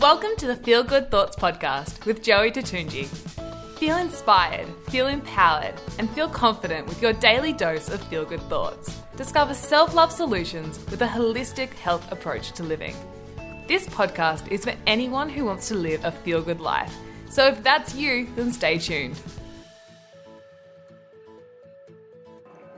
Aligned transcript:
Welcome 0.00 0.34
to 0.38 0.48
the 0.48 0.58
Feel 0.64 0.82
Good 0.82 1.08
Thoughts 1.08 1.36
podcast 1.36 2.04
with 2.04 2.20
Joey 2.20 2.50
Tatunji. 2.50 3.06
Feel 3.78 3.98
inspired, 3.98 4.66
feel 4.88 5.06
empowered, 5.06 5.74
and 6.00 6.10
feel 6.10 6.28
confident 6.28 6.88
with 6.88 7.00
your 7.00 7.12
daily 7.12 7.52
dose 7.52 7.88
of 7.90 8.02
feel 8.08 8.24
good 8.24 8.42
thoughts. 8.48 9.00
Discover 9.16 9.54
self 9.54 9.94
love 9.94 10.10
solutions 10.10 10.80
with 10.90 11.00
a 11.02 11.06
holistic 11.06 11.72
health 11.74 12.10
approach 12.10 12.50
to 12.54 12.64
living. 12.64 12.96
This 13.68 13.86
podcast 13.86 14.48
is 14.50 14.64
for 14.64 14.74
anyone 14.88 15.28
who 15.28 15.44
wants 15.44 15.68
to 15.68 15.76
live 15.76 16.04
a 16.04 16.10
feel 16.10 16.42
good 16.42 16.60
life. 16.60 16.92
So 17.30 17.46
if 17.46 17.62
that's 17.62 17.94
you, 17.94 18.26
then 18.34 18.50
stay 18.50 18.78
tuned. 18.78 19.16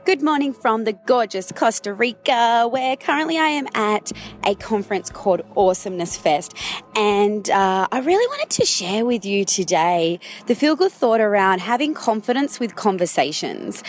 Good 0.05 0.21
morning 0.21 0.53
from 0.53 0.83
the 0.83 0.93
gorgeous 0.93 1.51
Costa 1.51 1.91
Rica, 1.91 2.67
where 2.69 2.95
currently 2.95 3.39
I 3.39 3.47
am 3.47 3.67
at 3.73 4.11
a 4.45 4.53
conference 4.53 5.09
called 5.09 5.41
Awesomeness 5.55 6.15
Fest. 6.15 6.53
And 6.95 7.49
uh, 7.49 7.87
I 7.91 7.99
really 8.01 8.27
wanted 8.27 8.51
to 8.51 8.65
share 8.67 9.03
with 9.03 9.25
you 9.25 9.45
today 9.45 10.19
the 10.45 10.53
feel 10.53 10.75
good 10.75 10.91
thought 10.91 11.21
around 11.21 11.61
having 11.61 11.95
confidence 11.95 12.59
with 12.59 12.75
conversations. 12.75 13.81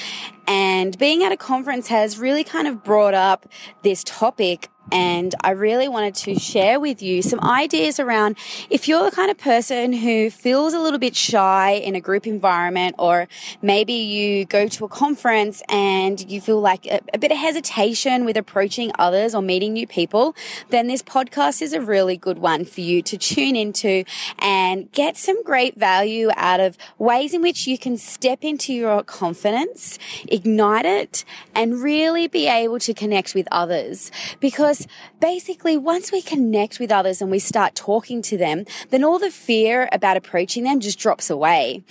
And 0.47 0.97
being 0.99 1.25
at 1.25 1.33
a 1.33 1.37
conference 1.37 1.89
has 1.89 2.19
really 2.19 2.45
kind 2.45 2.69
of 2.69 2.85
brought 2.85 3.15
up 3.15 3.47
this 3.83 4.05
topic. 4.05 4.69
And 4.93 5.35
I 5.41 5.51
really 5.51 5.89
wanted 5.89 6.15
to 6.15 6.39
share 6.39 6.79
with 6.79 7.03
you 7.03 7.21
some 7.21 7.41
ideas 7.41 7.99
around 7.99 8.39
if 8.71 8.87
you're 8.87 9.03
the 9.03 9.11
kind 9.11 9.33
of 9.33 9.37
person 9.37 9.93
who 9.93 10.31
feels 10.31 10.75
a 10.75 10.79
little 10.79 11.01
bit 11.01 11.17
shy 11.17 11.73
in 11.73 11.97
a 11.97 12.01
group 12.01 12.25
environment, 12.25 12.95
or 12.97 13.27
maybe 13.61 13.95
you 13.95 14.45
go 14.45 14.69
to 14.69 14.85
a 14.85 14.89
conference 14.89 15.61
and 15.69 16.31
you 16.31 16.41
feel 16.41 16.61
like 16.61 16.87
a, 16.87 17.01
a 17.13 17.19
bit 17.19 17.33
of 17.33 17.39
hesitation 17.39 18.25
with 18.25 18.37
approaching 18.37 18.93
others 18.97 19.35
or 19.35 19.43
meeting 19.43 19.73
new 19.73 19.89
people, 19.89 20.37
then 20.71 20.87
this 20.87 21.03
podcast 21.03 21.63
is 21.63 21.73
a 21.73 21.81
really 21.81 22.17
good 22.17 22.39
one 22.39 22.65
for 22.65 22.81
you 22.81 23.03
to 23.03 23.19
tune 23.19 23.57
into 23.57 24.05
and 24.39 24.93
get 24.93 25.17
some 25.17 25.43
great 25.43 25.77
value 25.77 26.31
out 26.37 26.61
of 26.61 26.79
ways 26.97 27.35
in 27.35 27.43
which 27.43 27.67
you 27.67 27.77
can 27.77 27.97
step 27.97 28.45
into 28.45 28.73
your 28.73 29.03
confidence, 29.03 29.99
ignite 30.37 30.87
it, 30.87 31.25
and 31.55 31.83
really 31.83 32.29
be 32.29 32.47
able 32.47 32.79
to 32.79 32.95
connect 32.95 33.35
with 33.35 33.49
others 33.51 34.11
because 34.41 34.87
basically 35.21 35.77
once 35.77 36.13
we 36.13 36.23
connect 36.23 36.79
with 36.79 36.93
others 36.93 37.21
and 37.21 37.31
we 37.31 37.39
start 37.39 37.75
talking 37.75 38.23
to 38.23 38.37
them, 38.37 38.65
then 38.91 39.03
all 39.03 39.19
the 39.19 39.31
fear 39.31 39.89
about 39.93 40.17
approaching 40.17 40.65
them 40.65 40.81
just 40.81 40.99
drops 40.99 41.31
away. 41.31 41.83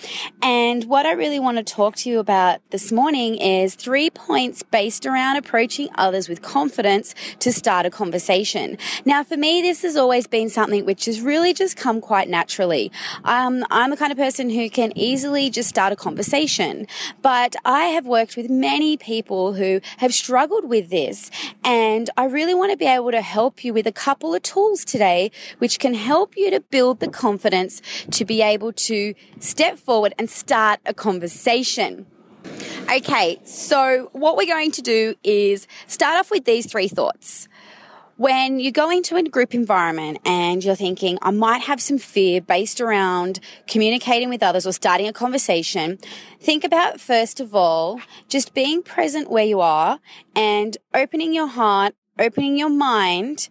And 0.41 0.85
what 0.85 1.05
I 1.05 1.11
really 1.11 1.39
want 1.39 1.57
to 1.57 1.63
talk 1.63 1.95
to 1.97 2.09
you 2.09 2.19
about 2.19 2.59
this 2.69 2.91
morning 2.91 3.35
is 3.35 3.75
three 3.75 4.09
points 4.09 4.63
based 4.63 5.05
around 5.05 5.37
approaching 5.37 5.89
others 5.95 6.29
with 6.29 6.41
confidence 6.41 7.15
to 7.39 7.51
start 7.51 7.85
a 7.85 7.89
conversation. 7.89 8.77
Now, 9.05 9.23
for 9.23 9.37
me, 9.37 9.61
this 9.61 9.81
has 9.81 9.95
always 9.95 10.27
been 10.27 10.49
something 10.49 10.85
which 10.85 11.05
has 11.05 11.21
really 11.21 11.53
just 11.53 11.77
come 11.77 12.01
quite 12.01 12.29
naturally. 12.29 12.91
Um, 13.23 13.65
I'm 13.71 13.89
the 13.89 13.97
kind 13.97 14.11
of 14.11 14.17
person 14.17 14.49
who 14.49 14.69
can 14.69 14.91
easily 14.95 15.49
just 15.49 15.69
start 15.69 15.91
a 15.91 15.95
conversation, 15.95 16.87
but 17.21 17.55
I 17.65 17.85
have 17.85 18.05
worked 18.05 18.34
with 18.35 18.49
many 18.49 18.97
people 18.97 19.53
who 19.53 19.81
have 19.97 20.13
struggled 20.13 20.69
with 20.69 20.89
this. 20.89 21.31
And 21.63 22.09
I 22.17 22.25
really 22.25 22.53
want 22.53 22.71
to 22.71 22.77
be 22.77 22.85
able 22.85 23.11
to 23.11 23.21
help 23.21 23.63
you 23.63 23.73
with 23.73 23.87
a 23.87 23.91
couple 23.91 24.33
of 24.33 24.41
tools 24.43 24.85
today, 24.85 25.31
which 25.57 25.79
can 25.79 25.93
help 25.93 26.35
you 26.37 26.51
to 26.51 26.59
build 26.59 26.99
the 26.99 27.07
confidence 27.07 27.81
to 28.11 28.25
be 28.25 28.41
able 28.41 28.73
to 28.73 29.13
step 29.39 29.77
forward 29.77 30.13
and 30.17 30.29
start 30.29 30.79
a 30.85 30.93
conversation. 30.93 32.05
Okay, 32.91 33.39
so 33.43 34.09
what 34.13 34.37
we're 34.37 34.45
going 34.45 34.71
to 34.71 34.81
do 34.81 35.15
is 35.23 35.67
start 35.87 36.19
off 36.19 36.29
with 36.29 36.45
these 36.45 36.67
three 36.67 36.87
thoughts. 36.87 37.47
When 38.17 38.59
you 38.59 38.71
go 38.71 38.89
into 38.89 39.17
a 39.17 39.23
group 39.23 39.53
environment 39.53 40.19
and 40.25 40.63
you're 40.63 40.75
thinking, 40.75 41.17
I 41.21 41.31
might 41.31 41.63
have 41.63 41.81
some 41.81 41.97
fear 41.97 42.39
based 42.39 42.79
around 42.79 43.41
communicating 43.67 44.29
with 44.29 44.41
others 44.41 44.65
or 44.65 44.71
starting 44.71 45.07
a 45.07 45.11
conversation, 45.11 45.99
think 46.39 46.63
about 46.63 47.01
first 47.01 47.41
of 47.41 47.53
all, 47.53 47.99
just 48.29 48.53
being 48.53 48.83
present 48.83 49.29
where 49.29 49.43
you 49.43 49.59
are 49.59 49.99
and 50.33 50.77
opening 50.93 51.33
your 51.33 51.47
heart 51.47 51.93
opening 52.17 52.57
your 52.57 52.69
mind 52.69 53.49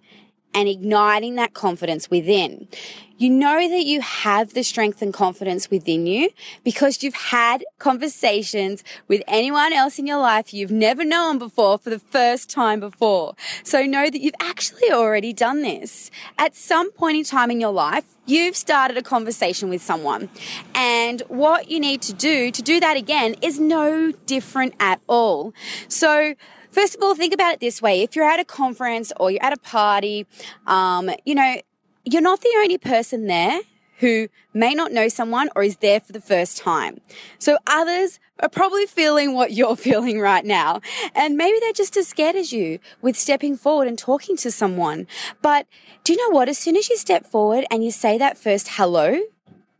and 0.55 0.69
igniting 0.69 1.35
that 1.35 1.55
confidence 1.55 2.11
within. 2.11 2.69
You 3.17 3.31
know 3.31 3.69
that 3.69 3.85
you 3.85 4.01
have 4.01 4.55
the 4.55 4.65
strength 4.65 5.01
and 5.01 5.15
confidence 5.15 5.71
within 5.71 6.05
you 6.05 6.31
because 6.65 7.03
you've 7.03 7.15
had 7.15 7.65
conversations 7.79 8.83
with 9.07 9.23
anyone 9.29 9.73
else 9.73 10.01
in 10.01 10.07
your 10.07 10.19
life 10.19 10.53
you've 10.53 10.73
never 10.73 11.05
known 11.05 11.39
before 11.39 11.79
for 11.79 11.91
the 11.91 12.01
first 12.01 12.51
time 12.51 12.81
before. 12.81 13.37
So 13.63 13.85
know 13.85 14.11
that 14.11 14.21
you've 14.21 14.35
actually 14.41 14.91
already 14.91 15.33
done 15.33 15.63
this. 15.63 16.11
At 16.39 16.57
some 16.57 16.91
point 16.91 17.17
in 17.17 17.25
time 17.25 17.53
in 17.53 17.61
your 17.61 17.73
life, 17.73 18.05
you've 18.27 18.57
started 18.57 18.97
a 18.97 19.03
conversation 19.03 19.69
with 19.69 19.81
someone. 19.81 20.29
And 20.75 21.23
what 21.29 21.71
you 21.71 21.79
need 21.79 22.03
to 22.03 22.13
do 22.13 22.51
to 22.51 22.63
do 22.63 22.81
that 22.81 22.97
again 22.97 23.37
is 23.43 23.61
no 23.61 24.11
different 24.27 24.75
at 24.81 25.01
all. 25.07 25.55
So 25.87 26.35
First 26.75 26.97
of 26.97 27.03
all, 27.05 27.15
think 27.15 27.33
about 27.33 27.55
it 27.55 27.61
this 27.61 27.81
way. 27.81 28.03
If 28.03 28.17
you're 28.17 28.29
at 28.29 28.41
a 28.41 28.45
conference 28.45 29.13
or 29.21 29.31
you're 29.31 29.45
at 29.45 29.53
a 29.53 29.59
party, 29.59 30.27
um, 30.67 31.09
you 31.25 31.37
know, 31.37 31.61
you're 32.05 32.21
not 32.21 32.41
the 32.41 32.53
only 32.57 32.79
person 32.79 33.29
there 33.29 33.61
who 33.99 34.29
may 34.53 34.75
not 34.75 34.91
know 34.91 35.07
someone 35.07 35.49
or 35.55 35.63
is 35.63 35.77
there 35.77 36.01
for 36.01 36.11
the 36.13 36.21
first 36.21 36.59
time. 36.59 37.01
So 37.39 37.59
others 37.69 38.19
are 38.41 38.49
probably 38.49 38.87
feeling 38.87 39.35
what 39.35 39.53
you're 39.53 39.77
feeling 39.89 40.19
right 40.19 40.45
now. 40.45 40.81
And 41.15 41.37
maybe 41.37 41.61
they're 41.61 41.73
just 41.73 41.97
as 41.97 42.09
scared 42.09 42.35
as 42.35 42.53
you 42.53 42.81
with 43.01 43.17
stepping 43.17 43.57
forward 43.57 43.87
and 43.87 43.97
talking 43.97 44.37
to 44.39 44.51
someone. 44.51 45.07
But 45.43 45.69
do 46.03 46.13
you 46.13 46.19
know 46.19 46.35
what? 46.35 46.49
As 46.49 46.59
soon 46.59 46.77
as 46.77 46.91
you 46.91 46.97
step 46.97 47.25
forward 47.25 47.67
and 47.71 47.85
you 47.85 47.93
say 47.93 48.19
that 48.19 48.37
first 48.37 48.71
hello, 48.73 49.21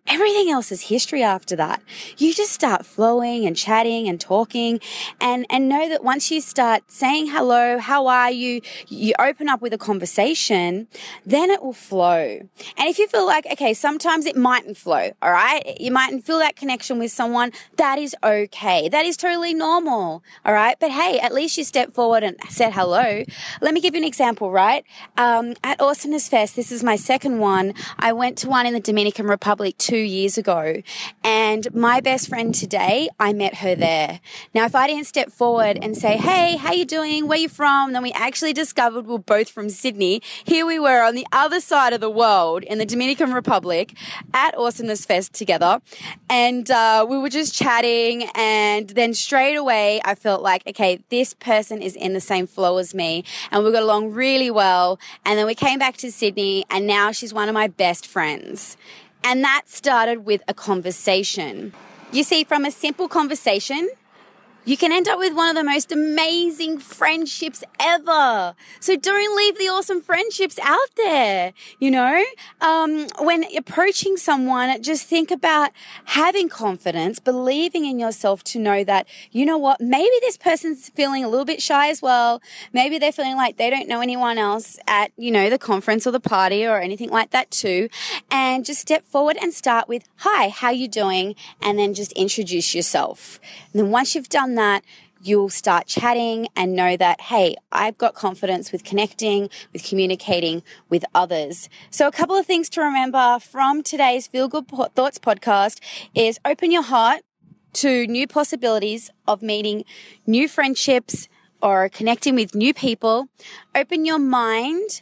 Everything 0.07 0.51
else 0.51 0.71
is 0.71 0.83
history 0.83 1.23
after 1.23 1.57
that. 1.57 1.83
You 2.19 2.35
just 2.35 2.53
start 2.53 2.85
flowing 2.85 3.47
and 3.47 3.57
chatting 3.57 4.07
and 4.07 4.21
talking 4.21 4.79
and, 5.19 5.47
and 5.49 5.67
know 5.67 5.89
that 5.89 6.05
once 6.05 6.31
you 6.31 6.43
start 6.43 6.83
saying 6.89 7.29
hello, 7.29 7.79
how 7.79 8.07
are 8.07 8.31
you? 8.31 8.61
You 8.87 9.15
open 9.19 9.49
up 9.49 9.63
with 9.63 9.73
a 9.73 9.79
conversation, 9.79 10.89
then 11.25 11.51
it 11.51 11.63
will 11.63 11.73
flow. 11.73 12.41
And 12.77 12.89
if 12.89 12.99
you 12.99 13.09
feel 13.09 13.25
like, 13.25 13.47
okay, 13.53 13.73
sometimes 13.73 14.27
it 14.27 14.37
mightn't 14.37 14.77
flow, 14.77 15.13
all 15.23 15.33
right? 15.33 15.81
You 15.81 15.91
mightn't 15.91 16.27
feel 16.27 16.39
that 16.39 16.55
connection 16.55 16.99
with 16.99 17.11
someone. 17.11 17.51
That 17.79 17.99
is 17.99 18.15
okay. 18.23 18.91
That 18.91 19.07
is 19.07 19.17
totally 19.17 19.55
normal, 19.55 20.23
all 20.45 20.53
right? 20.53 20.77
But 20.79 20.91
hey, 20.91 21.19
at 21.19 21.33
least 21.33 21.57
you 21.57 21.65
stepped 21.65 21.95
forward 21.95 22.23
and 22.23 22.37
said 22.51 22.75
hello. 22.75 23.25
Let 23.63 23.73
me 23.73 23.81
give 23.81 23.95
you 23.95 24.03
an 24.03 24.07
example, 24.07 24.51
right? 24.51 24.85
Um, 25.17 25.55
at 25.65 25.81
Awesomeness 25.81 26.29
Fest, 26.29 26.57
this 26.57 26.71
is 26.71 26.85
my 26.85 26.97
second 26.97 27.39
one. 27.39 27.73
I 27.99 28.13
went 28.13 28.37
to 28.39 28.51
one 28.51 28.67
in 28.67 28.75
the 28.75 28.81
Dominican 28.81 29.27
Republic 29.27 29.79
too 29.79 29.94
two 29.95 30.01
years 30.01 30.37
ago. 30.37 30.83
And 31.23 31.73
my 31.73 32.01
best 32.01 32.29
friend 32.29 32.53
today, 32.53 33.09
I 33.21 33.33
met 33.33 33.59
her 33.59 33.77
there. 33.77 34.19
Now, 34.53 34.65
if 34.65 34.75
I 34.75 34.89
didn't 34.89 35.07
step 35.07 35.31
forward 35.31 35.79
and 35.81 35.97
say, 35.97 36.17
Hey, 36.17 36.57
how 36.57 36.73
you 36.73 36.85
doing? 36.85 37.29
Where 37.29 37.39
you 37.39 37.49
from? 37.49 37.93
Then 37.93 38.03
we 38.03 38.11
actually 38.11 38.53
discovered 38.53 39.07
we're 39.07 39.19
both 39.19 39.49
from 39.49 39.71
Sydney. 39.71 40.21
Here 40.43 40.67
we 40.67 40.81
were 40.81 41.01
on 41.05 41.15
the 41.15 41.29
other 41.31 41.61
side 41.61 41.93
of 41.93 42.01
the 42.01 42.11
world 42.11 42.65
in 42.65 42.79
the 42.79 42.85
Dominican 42.85 43.33
Republic 43.33 43.95
at 44.33 44.59
Awesomeness 44.59 45.07
Fest 45.07 45.33
together. 45.33 45.81
And 46.29 46.69
uh, 46.73 47.07
we 47.09 47.17
were 47.17 47.29
just 47.29 47.55
chatting. 47.55 48.29
And 48.35 48.89
then 48.89 49.15
straight 49.15 49.55
away, 49.55 50.01
I 50.05 50.17
felt 50.17 50.43
like, 50.43 50.67
okay, 50.67 51.05
this 51.09 51.35
person 51.35 51.81
is 51.81 51.95
in 51.95 52.15
the 52.15 52.21
same 52.21 52.49
flow 52.49 52.79
as 52.79 52.95
me. 52.95 53.23
And 53.53 53.63
we 53.63 53.71
got 53.71 53.85
along 53.85 54.11
really 54.11 54.51
well. 54.51 54.99
And 55.25 55.39
then 55.39 55.47
we 55.47 55.55
came 55.55 55.79
back 55.79 55.97
to 55.99 56.11
Sydney 56.11 56.65
and 56.69 56.85
now 56.85 57.13
she's 57.13 57.33
one 57.33 57.49
of 57.49 57.55
my 57.55 57.69
best 57.69 58.09
friends. 58.09 58.77
And 59.25 59.43
that 59.43 59.63
started 59.67 60.27
with 60.27 60.43
a 60.47 60.55
conversation. 60.55 61.73
You 62.13 62.23
see, 62.23 62.45
from 62.45 62.67
a 62.67 62.71
simple 62.71 63.09
conversation, 63.09 63.89
you 64.65 64.77
can 64.77 64.93
end 64.93 65.09
up 65.09 65.19
with 65.19 65.35
one 65.35 65.49
of 65.49 65.57
the 65.57 65.65
most 65.65 65.93
amazing 65.93 66.79
friendships 66.79 67.63
ever. 67.79 68.55
So 68.81 68.97
don't 68.97 69.37
leave 69.37 69.59
the 69.59 69.69
awesome 69.69 70.01
friendships 70.01 70.59
out 70.63 70.79
there. 70.97 71.53
You 71.79 71.91
know, 71.91 72.25
um, 72.61 73.07
when 73.21 73.45
approaching 73.57 74.17
someone, 74.17 74.83
just 74.83 75.07
think 75.07 75.31
about 75.31 75.71
having 76.07 76.49
confidence, 76.49 77.19
believing 77.19 77.85
in 77.85 77.99
yourself 77.99 78.43
to 78.45 78.59
know 78.59 78.85
that, 78.85 79.07
you 79.31 79.45
know 79.45 79.59
what, 79.59 79.81
maybe 79.81 80.15
this 80.21 80.39
person's 80.39 80.89
feeling 80.91 81.25
a 81.25 81.29
little 81.29 81.45
bit 81.45 81.61
shy 81.61 81.89
as 81.89 82.01
well. 82.01 82.41
Maybe 82.73 82.99
they're 82.99 83.13
feeling 83.13 83.37
like 83.37 83.59
they 83.59 83.69
don't 83.69 83.89
know 83.89 84.01
anyone 84.01 84.39
else 84.39 84.79
at, 84.87 85.13
you 85.17 85.31
know, 85.31 85.51
the 85.51 85.59
conference 85.59 86.07
or 86.07 86.11
the 86.11 86.21
party 86.21 86.65
or 86.65 86.79
anything 86.79 87.11
like 87.11 87.31
that 87.31 87.51
too. 87.51 87.89
And 88.31 88.65
just 88.65 88.81
step 88.81 89.05
forward 89.05 89.37
and 89.43 89.53
start 89.53 89.89
with, 89.89 90.05
hi, 90.17 90.49
how 90.49 90.71
you 90.71 90.89
doing? 90.89 91.35
And 91.61 91.79
then 91.79 91.93
just 91.93 92.13
introduce 92.13 92.75
yourself. 92.75 93.39
And 93.73 93.83
then 93.83 93.91
once 93.91 94.15
you've 94.15 94.29
done 94.29 94.54
that, 94.57 94.85
you'll 95.21 95.49
start 95.49 95.87
chatting 95.87 96.49
and 96.55 96.75
know 96.75 96.97
that, 96.97 97.21
hey, 97.23 97.57
I've 97.73 97.97
got 97.97 98.15
confidence 98.15 98.73
with 98.73 98.85
connecting, 98.85 99.49
with 99.73 99.85
communicating 99.85 100.63
with 100.89 101.05
others. 101.15 101.69
So, 101.91 102.07
a 102.07 102.13
couple 102.13 102.37
of 102.37 102.47
things 102.47 102.69
to 102.71 102.83
remember 102.83 103.39
from 103.41 103.83
today's 103.83 104.27
Feel 104.27 104.49
Good 104.49 104.69
Thoughts 104.69 105.19
podcast 105.19 105.81
is 106.15 106.39
open 106.45 106.71
your 106.71 106.83
heart 106.83 107.23
to 107.75 108.07
new 108.07 108.27
possibilities 108.27 109.11
of 109.27 109.43
meeting 109.43 109.85
new 110.27 110.49
friendships, 110.49 111.29
or 111.65 111.89
connecting 111.89 112.35
with 112.35 112.55
new 112.55 112.75
people, 112.75 113.29
open 113.75 114.05
your 114.05 114.19
mind 114.19 115.01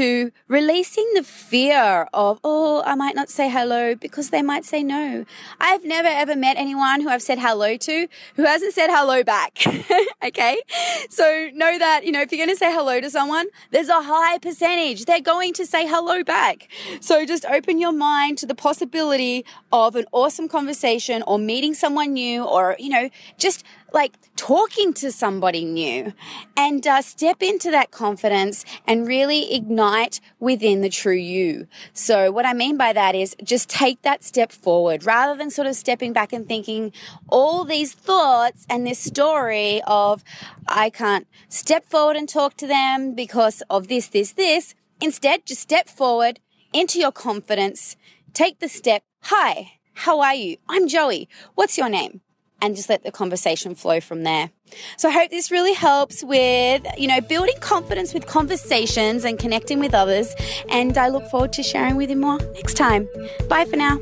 to 0.00 0.32
releasing 0.48 1.06
the 1.12 1.22
fear 1.22 2.08
of, 2.14 2.40
oh, 2.42 2.82
I 2.86 2.94
might 2.94 3.14
not 3.14 3.28
say 3.28 3.50
hello 3.50 3.94
because 3.94 4.30
they 4.30 4.40
might 4.40 4.64
say 4.64 4.82
no. 4.82 5.26
I've 5.60 5.84
never 5.84 6.08
ever 6.08 6.34
met 6.34 6.56
anyone 6.56 7.02
who 7.02 7.10
I've 7.10 7.20
said 7.20 7.38
hello 7.38 7.76
to 7.76 8.08
who 8.36 8.44
hasn't 8.44 8.72
said 8.72 8.88
hello 8.88 9.22
back. 9.22 9.58
okay. 10.24 10.62
So 11.10 11.50
know 11.52 11.78
that, 11.78 12.06
you 12.06 12.12
know, 12.12 12.22
if 12.22 12.32
you're 12.32 12.38
going 12.38 12.56
to 12.56 12.58
say 12.58 12.72
hello 12.72 13.02
to 13.02 13.10
someone, 13.10 13.48
there's 13.72 13.90
a 13.90 14.00
high 14.00 14.38
percentage 14.38 15.04
they're 15.04 15.20
going 15.20 15.52
to 15.52 15.66
say 15.66 15.86
hello 15.86 16.24
back. 16.24 16.68
So 17.02 17.26
just 17.26 17.44
open 17.44 17.78
your 17.78 17.92
mind 17.92 18.38
to 18.38 18.46
the 18.46 18.54
possibility 18.54 19.44
of 19.70 19.96
an 19.96 20.06
awesome 20.12 20.48
conversation 20.48 21.22
or 21.26 21.38
meeting 21.38 21.74
someone 21.74 22.14
new 22.14 22.42
or, 22.42 22.74
you 22.78 22.88
know, 22.88 23.10
just 23.36 23.64
like 23.92 24.16
talking 24.36 24.92
to 24.94 25.12
somebody 25.12 25.64
new 25.64 26.12
and 26.56 26.86
uh, 26.86 27.02
step 27.02 27.42
into 27.42 27.70
that 27.70 27.90
confidence 27.90 28.64
and 28.86 29.06
really 29.06 29.54
ignite 29.54 30.20
within 30.38 30.80
the 30.80 30.88
true 30.88 31.14
you. 31.14 31.66
So 31.92 32.30
what 32.30 32.46
I 32.46 32.52
mean 32.52 32.76
by 32.76 32.92
that 32.92 33.14
is 33.14 33.36
just 33.42 33.68
take 33.68 34.02
that 34.02 34.24
step 34.24 34.52
forward 34.52 35.04
rather 35.04 35.36
than 35.36 35.50
sort 35.50 35.66
of 35.66 35.76
stepping 35.76 36.12
back 36.12 36.32
and 36.32 36.46
thinking 36.46 36.92
all 37.28 37.64
these 37.64 37.92
thoughts 37.92 38.66
and 38.68 38.86
this 38.86 38.98
story 38.98 39.82
of 39.86 40.24
I 40.68 40.90
can't 40.90 41.26
step 41.48 41.84
forward 41.84 42.16
and 42.16 42.28
talk 42.28 42.56
to 42.58 42.66
them 42.66 43.14
because 43.14 43.62
of 43.70 43.88
this, 43.88 44.08
this, 44.08 44.32
this. 44.32 44.74
Instead, 45.00 45.46
just 45.46 45.62
step 45.62 45.88
forward 45.88 46.40
into 46.72 46.98
your 46.98 47.12
confidence. 47.12 47.96
Take 48.32 48.58
the 48.60 48.68
step. 48.68 49.02
Hi. 49.22 49.72
How 49.94 50.20
are 50.20 50.34
you? 50.34 50.56
I'm 50.68 50.88
Joey. 50.88 51.28
What's 51.54 51.76
your 51.76 51.88
name? 51.88 52.22
And 52.62 52.76
just 52.76 52.88
let 52.88 53.02
the 53.02 53.12
conversation 53.12 53.74
flow 53.74 54.00
from 54.00 54.22
there. 54.22 54.50
So 54.96 55.08
I 55.08 55.12
hope 55.12 55.30
this 55.30 55.50
really 55.50 55.74
helps 55.74 56.22
with, 56.22 56.86
you 56.96 57.08
know, 57.08 57.20
building 57.20 57.56
confidence 57.60 58.14
with 58.14 58.26
conversations 58.26 59.24
and 59.24 59.38
connecting 59.38 59.80
with 59.80 59.94
others. 59.94 60.34
And 60.68 60.96
I 60.96 61.08
look 61.08 61.26
forward 61.26 61.52
to 61.54 61.62
sharing 61.62 61.96
with 61.96 62.10
you 62.10 62.16
more 62.16 62.38
next 62.54 62.74
time. 62.74 63.08
Bye 63.48 63.64
for 63.64 63.76
now. 63.76 63.98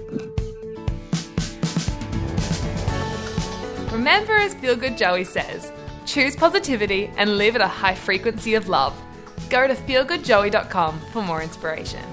Remember, 3.92 4.34
as 4.34 4.54
Feel 4.54 4.76
Good 4.76 4.96
Joey 4.96 5.24
says, 5.24 5.72
choose 6.06 6.36
positivity 6.36 7.10
and 7.16 7.36
live 7.36 7.56
at 7.56 7.60
a 7.60 7.66
high 7.66 7.94
frequency 7.94 8.54
of 8.54 8.68
love. 8.68 8.94
Go 9.50 9.66
to 9.66 9.74
feelgoodjoey.com 9.74 11.00
for 11.12 11.22
more 11.22 11.42
inspiration. 11.42 12.04